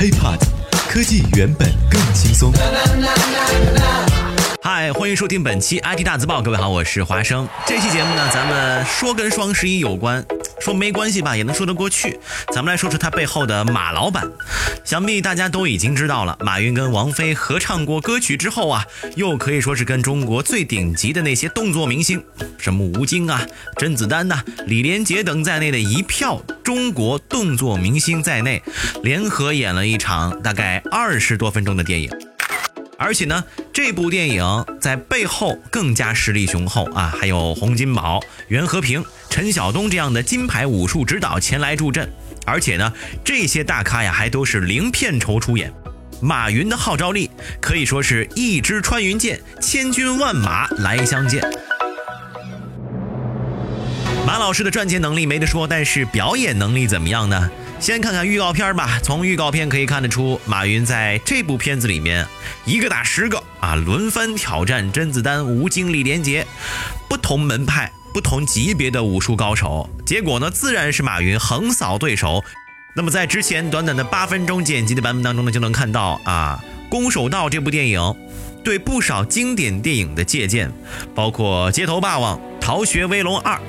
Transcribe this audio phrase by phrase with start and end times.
[0.00, 0.38] HiPod，
[0.88, 2.50] 科技原本更轻松。
[4.62, 6.40] 嗨，欢迎收听本期 IT 大字报。
[6.40, 7.46] 各位好，我是华生。
[7.66, 10.24] 这期节目呢，咱们说跟双十一有关，
[10.60, 12.18] 说没关系吧，也能说得过去。
[12.52, 14.30] 咱们来说说他背后的马老板。
[14.84, 18.84] 想必大家都已经知道了，马云跟王菲合唱过歌曲之后啊，
[19.16, 22.22] 又可以说是跟中国最顶级的那些动作明星，
[22.58, 28.62] 什么吴京啊、甄子丹呐、李连杰等在内的一票中国动作明星在内，
[29.02, 32.10] 联合演了一场大概二十多分钟的电影。
[32.98, 33.42] 而且呢，
[33.82, 34.44] 这部电影
[34.78, 42.06] 在背后更加实力雄厚啊，还有洪金宝、袁和平、陈晓东这样的金牌武术指导前来助阵。
[42.44, 42.92] 而且呢，
[43.24, 45.72] 这些大咖呀还都是零片酬出演。
[46.20, 51.42] 马云的号召力可以说是一支穿云箭，千军万马来相见。
[54.26, 57.50] 马老师的赚钱能力没得说，但是表演能力怎么样呢？
[57.80, 59.00] 先看看预告片吧。
[59.02, 62.26] 从预告片可以看得出，马云在这部片子里面
[62.66, 66.46] 一个打十个啊，轮番挑战甄子丹、吴京、李连杰，
[67.08, 69.88] 不同门派、不同级别的武术高手。
[70.04, 72.44] 结果呢，自然是马云横扫对手。
[72.94, 78.14] 那么在之前短短的八分钟剪辑的版本当中呢，就能看到啊，《攻守道》这部电影
[78.62, 80.70] 对不少经典电影的借鉴，
[81.14, 83.54] 包括《街头霸王》《逃学威龙二》《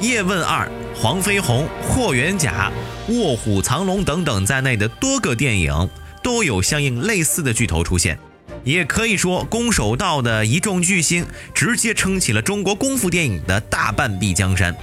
[0.00, 0.66] 叶问二》。
[0.98, 2.72] 黄飞鸿、霍元甲、
[3.08, 5.90] 卧虎藏龙等等在内的多个电影
[6.22, 8.18] 都有相应类似的巨头出现，
[8.64, 14.74] 也可以说《攻守道》的一众巨星直接撑起了中国功夫电影的大半壁江山。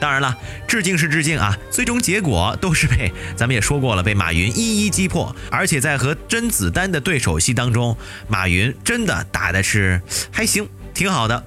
[0.00, 5.34] 当然了，致敬是致敬啊，最终结果都是被咱们也说过了，被马云一一击破。
[5.50, 10.68] 而且在和甄子丹的对手戏当中，马云真的打的是还行。
[10.98, 11.44] 挺好的，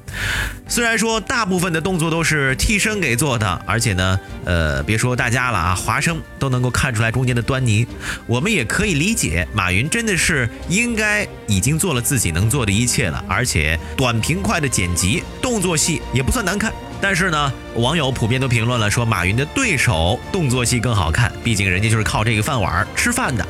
[0.70, 7.86] 虽然说大部分的动作都是替身给做的，而且呢，呃，别说大家了啊，华生都能够看出来中间的端倪。
[8.28, 16.72] 我们也可以理解，马云真的是应该已经做了自己能做的一切了，而且短平快的剪辑，动作戏也不算难看。
[17.02, 23.46] 但是呢，网友普遍都评论了，说马云的对手动作戏更好看，毕竟人家就是靠这个饭碗吃饭的。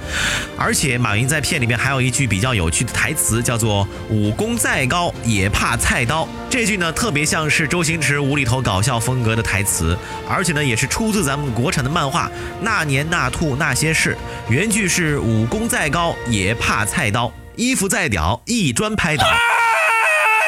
[0.57, 6.27] 而且马云在片里面还有一句比较有趣的台词，叫做“武功再高也怕菜刀”。
[6.49, 9.97] 这句呢，特别像是周星驰无厘头搞笑风格的台词，
[10.29, 12.27] 而且呢，也是出自咱们国产的漫画
[12.61, 14.17] 《那年那兔那些事》。
[14.51, 19.25] 原句是“武功再高也怕菜刀，衣服再屌一砖拍倒”。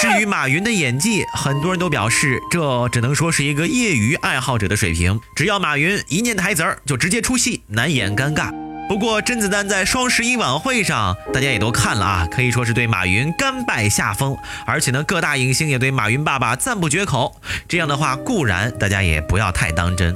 [0.04, 5.18] 至于马云的演技，很多人都表示这只能说是一个业余爱好者的水平。
[5.34, 8.52] 只要马云一念台词儿，就直接出戏，难掩尴尬。
[8.90, 14.36] 不过甄子丹在双十一晚会上，大家也都看了啊，可以说是对马云甘拜下风。
[14.66, 17.40] 而且呢，各大影星也对马云爸爸赞不绝口。
[17.70, 20.14] 这样的话固然大家也不要太当真。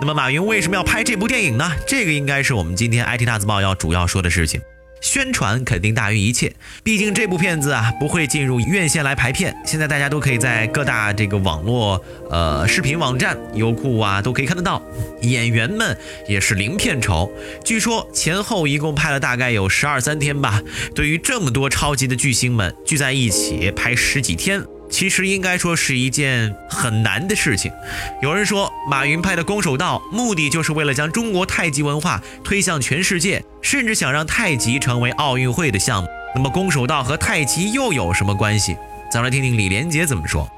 [0.00, 1.70] 那么马云为什么要拍这部电影呢？
[1.86, 4.60] 这个应该是我们今天 IT 大字报要主要说的事情。
[5.00, 14.82] 宣传肯定大于一切，毕竟这部片子啊不会进入院线来排片，现在大家都可以在各大这个网络呃视频网站、优酷啊都可以看得到。
[15.22, 15.96] 演员们
[16.28, 17.30] 也是零片酬，
[17.64, 20.62] 据说前后一共拍了大概有十二三天吧。
[20.94, 24.62] 对于这么多超级的巨星们聚在一起拍十几天。
[24.90, 27.70] 其实应该说是一件很难的事情。
[28.22, 36.08] 有人说，马云拍的《攻守道》目的就是为了将中国太极文化推向全世界，甚至想让太极成为奥运会的项目。
[36.34, 38.76] 那么，《攻守道》和太极又有什么关系？
[39.10, 40.44] 咱们来听听李连杰怎么说。《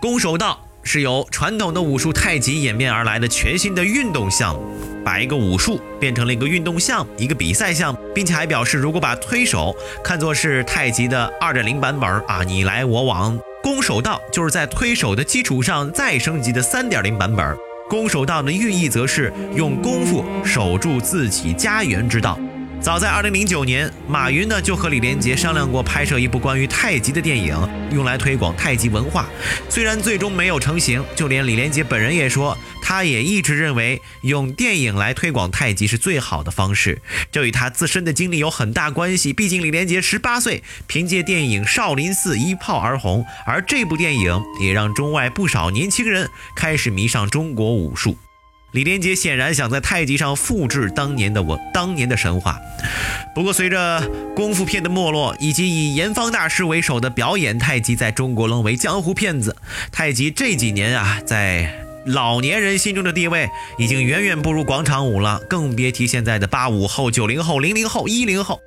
[0.00, 4.62] 攻守道》是由传统的武术太极演变而来的全新的运动项目，
[5.04, 13.38] 把一个武术变成了一个运动项目、一个比赛项目，并且还表示，如果把推手看作是太极的二点零版本啊，你来我往。
[13.64, 17.56] 攻守道就是在推手的基础上再升级的三点零版本。
[17.88, 22.38] 攻守道的寓意则是用功夫守住自己家园之道。
[22.84, 27.56] 早在二零零九年，马云呢就和李连杰商量过拍摄一部关于太极的电影，
[27.90, 29.26] 用来推广太极文化。
[29.70, 37.00] 虽然最终没有成型，就连李连杰本人也说，他也一直认为用电影来推广太极是最好的方式。
[37.32, 39.32] 这与他自身的经历有很大关系。
[39.32, 48.18] 毕竟李连杰十八岁凭借电影《少林寺》一炮而红，而这部电影也让中外不少年轻人开始迷上中国武术。
[48.74, 52.58] 李连杰显然想在太极上复制当年的我当年的神话，
[53.32, 54.02] 不过随着
[54.34, 59.54] 功夫片的没落，以及以严方大师为首的表演太极在中国沦为江湖骗子，
[59.92, 61.72] 太极这几年啊，在
[62.04, 63.48] 老年人心中的地位
[63.78, 68.60] 已经远远不如广场舞了，更别提现在的八五后、九零后、零零后、一零后。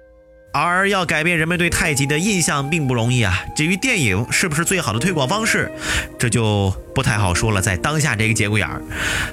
[0.63, 3.44] 而要改变人们对太极的印象并不容易啊。
[3.56, 5.71] 至于电影是不是最好的推广方式，
[6.18, 7.62] 这就不太好说了。
[7.62, 8.81] 在当下这个节骨眼儿，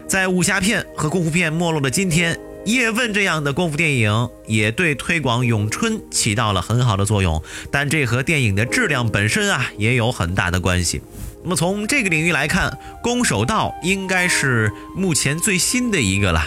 [0.08, 11.02] 在武侠片和功夫片没落的今天，叶问这样的功夫电影也对推广咏春起到了很好的作用，但这和电影的质量本身啊也有很大的关系。
[11.42, 16.42] 那么从这个领域来看，攻守道应该是目前最新的一个了，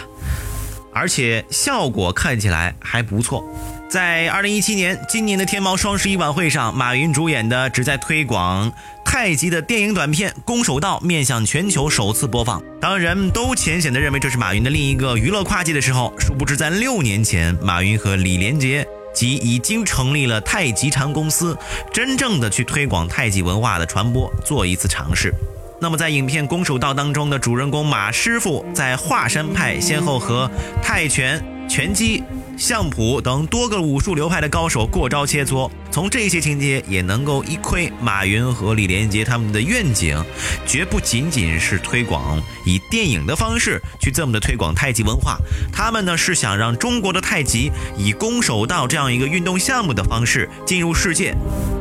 [0.92, 3.44] 而且效果看起来还不错。
[3.88, 8.70] 在二零一七年今年的天猫双十一晚会上，马云主演的旨在推广
[9.02, 12.62] 太极的电影短片《攻守道》面向全球首次播放。
[12.78, 21.56] 当人们都浅显的认为这是马云的另一个娱乐跨界的时候，殊不知在六年前，马云和李连杰即已经成立了太极禅公司，
[21.90, 25.32] 真正的去推广太极文化的传播做一次尝试。
[25.80, 30.50] 那么在影片《攻守道》当中的主人公马师傅，在华山派先后和
[30.82, 32.22] 泰拳、拳击。
[32.58, 40.20] 相扑等多个武术流派的高手过招切磋，从这些情节也能够一窥马云和李连杰他们的愿景，
[40.66, 45.38] 绝不仅仅是推广以电影的方式去这么的推广太极文化，
[45.72, 51.32] 他们呢是想让中国的太极以攻守道这样一个运动项目的方式进入世界，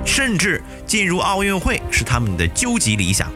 [0.05, 3.31] 甚至进入奥运会是他们的究极理想。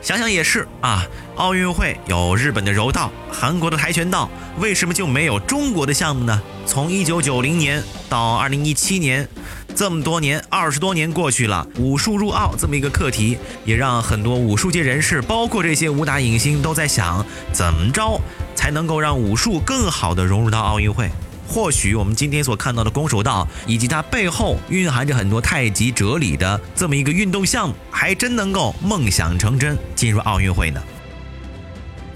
[0.00, 1.04] 想想也是啊，
[1.36, 6.40] 奥运会有日本的柔道、韩国的跆拳道，为什么就没有中国的项目呢？
[6.64, 9.28] 从一九九零年到二零一七年，
[9.74, 18.20] 这么多年，二十多年过去了，武术入奥这么一个课题，也让很多武术界人士，包括这些武打影星，都在想怎么着
[18.54, 21.10] 才能够让武术更好的融入到奥运会。
[21.48, 30.80] 或许我们今天所看到的攻守道，以及它背后蕴含着很多太极哲理的这么一个运动项目，还真能够梦想成真，进入奥运会呢。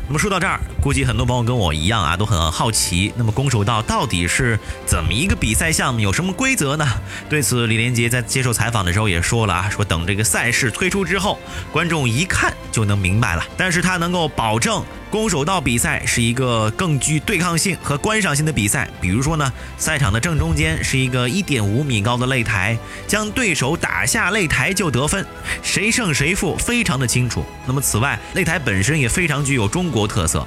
[0.06, 3.12] 那么说到这儿，估计很多朋友跟我一样啊，都很好奇。
[3.16, 6.00] 那么攻守道到底是怎么一个比赛项目？
[6.00, 6.84] 有什么规则呢？
[7.30, 11.38] 对此，李连杰在接受采访的时候也说了啊，说等这个赛事推出之后，
[11.70, 13.46] 观众一看就能明白了。
[13.56, 18.90] 但是他能够保证攻守道比赛是一个更具对抗性和观赏性的比赛。
[19.00, 22.76] 比如说呢，赛场的正中间是一个一点五米高的擂台，
[23.06, 25.24] 将对手打下擂台就得分，
[25.62, 27.44] 谁胜谁负非常的清楚。
[27.66, 30.44] 那么此外，擂台本身也非常具有中国特色。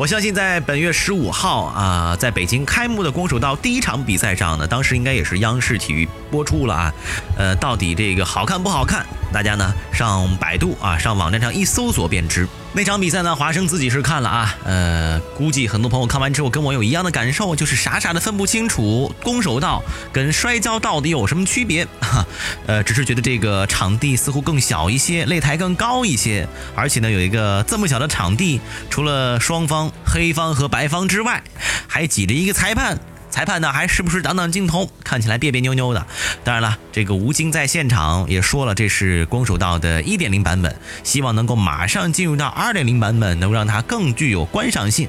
[0.00, 6.94] 我相信在本月十五号啊，在北京开幕的攻守道第一场比赛上呢，当时应该也是央视体育播出了啊。
[7.36, 9.04] 呃，到底这个好看不好看？
[9.30, 12.48] 大家呢上百度啊，上网站上一搜索便知。
[12.72, 19.82] 那场比赛呢，华生自己是看了啊，呃，估计很多朋友看完之后跟我有一样的感受，就是傻傻的分不清楚攻守道
[20.12, 21.84] 跟摔跤到底有什么区别。
[22.00, 22.24] 哈，
[22.66, 26.46] 呃，只是觉得这个场地似乎更小一些，擂台更高一些，
[26.76, 31.42] 而且呢，有一个这么小的场地，除了双方黑方和白方之外，
[31.88, 32.96] 还挤着一个裁判。
[33.30, 36.06] 裁判呢还时不时挡挡镜头，看起来别别扭扭的。
[36.44, 40.74] 当然了，这个吴京在现场也说了，这是攻守道的一点零版本，
[41.04, 45.08] 希望能够马上进入到二点零版本，能够让它更具有观赏性。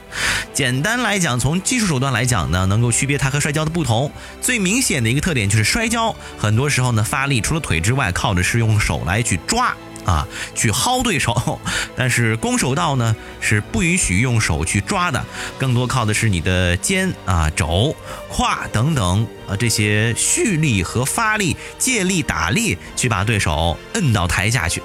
[0.53, 4.11] 简单来讲，从技术手段来讲呢，能够区别它和摔跤的不同。
[4.41, 9.75] 最明显的一个特点就是摔跤，很多时候呢发力除了腿之外，靠的是用手来去抓。
[10.05, 11.59] 啊，去薅对手，
[11.95, 15.25] 但是攻守道呢是不允许用手去抓的，
[15.57, 17.95] 更多靠的是你的肩啊、肘、
[18.29, 24.81] 胯等等啊这些蓄力和发力、借力打力去把对手摁到台下去。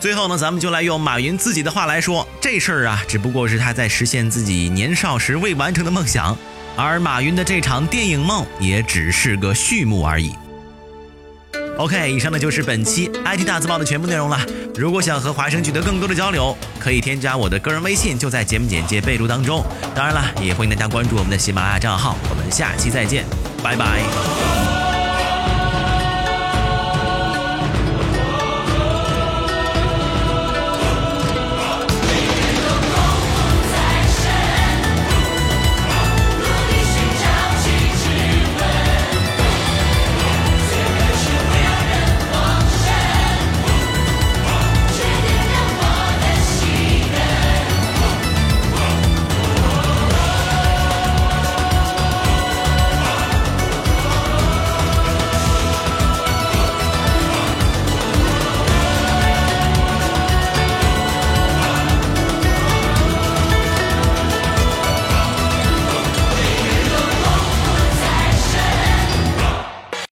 [0.00, 6.38] 最后呢，咱们就来用马云自己的话来说，这事儿啊，只不过是他在实现自己年少时未完成的梦想，
[6.76, 10.32] 而马云的这场电影梦也只是个序幕而已。
[11.78, 14.38] OK，以上呢就是本期 IT 大字报的全部内容了。
[14.74, 19.64] 如果想和华生取得更多的交流，可以添加我的个人微信，就在节目简介备注当中。
[19.94, 22.16] 当然了，也欢迎大家关注我们的喜马拉雅账号。
[22.28, 23.24] 我们下期再见，
[23.62, 24.47] 拜拜。